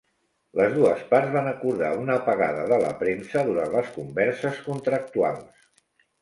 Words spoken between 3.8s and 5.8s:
converses contractuals.